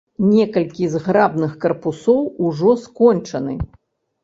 Некалькі 0.27 0.87
зграбных 0.93 1.53
карпусоў 1.67 2.19
ужо 2.49 2.75
скончаны. 2.89 3.55